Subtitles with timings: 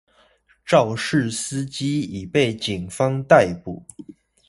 [0.65, 3.85] 肇事司機已被警方逮捕